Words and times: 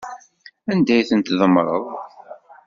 Anda 0.71 0.91
ay 0.95 1.05
ten-tdemmreḍ? 1.09 1.85